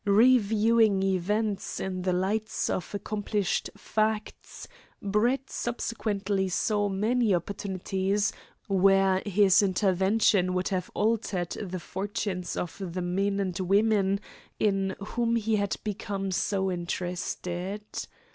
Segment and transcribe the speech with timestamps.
[0.03, 4.67] Reviewing events in the lights of accomplished facts,
[4.99, 8.33] Brett subsequently saw many opportunities
[8.67, 14.19] where his intervention would have altered the fortunes of the men and women
[14.59, 17.83] in whom he had become so interested.